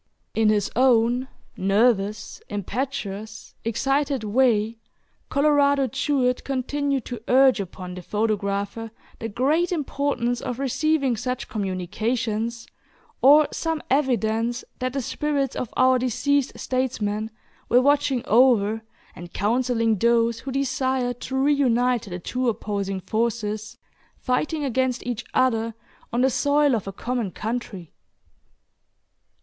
In 0.33 0.49
his 0.49 0.71
own 0.75 1.27
nervous, 1.55 2.41
impetuous, 2.49 3.53
excited 3.63 4.23
way, 4.23 4.79
Colorado 5.29 5.85
Jewett 5.85 6.43
continued 6.43 7.05
to 7.05 7.21
urge 7.27 7.59
upon 7.59 7.93
the 7.93 8.01
photographer 8.01 8.89
the 9.19 9.29
great 9.29 9.71
importance 9.71 10.41
of 10.41 10.57
receiving 10.57 11.15
such 11.15 11.47
communications, 11.47 12.65
or 13.21 13.47
some 13.51 13.79
evidence 13.91 14.63
that 14.79 14.93
the 14.93 15.03
spirits 15.03 15.55
of 15.55 15.71
our 15.77 15.99
deceased 15.99 16.57
statesmen 16.57 17.29
were 17.69 17.79
watching 17.79 18.23
over 18.25 18.81
and 19.15 19.33
counseling 19.35 19.99
those 19.99 20.39
who 20.39 20.51
desire 20.51 21.13
to 21.13 21.35
re 21.37 21.53
unite 21.53 22.05
the 22.09 22.17
two 22.17 22.49
opposing 22.49 23.01
forces, 23.01 23.77
fighting 24.17 24.65
against 24.65 25.05
each 25.05 25.23
other 25.35 25.75
on 26.11 26.21
the 26.21 26.31
soil 26.31 26.73
of 26.73 26.87
a 26.87 26.91
common 26.91 27.29
country. 27.29 27.93